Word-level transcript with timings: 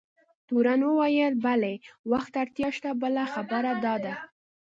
تورن 0.47 0.81
وویل: 0.87 1.33
بلي، 1.45 1.75
وخت 2.11 2.29
ته 2.33 2.37
اړتیا 2.45 2.69
شته، 2.75 2.89
بله 3.01 3.23
خبره 3.33 3.71
دا 3.85 3.95
ده. 4.03 4.13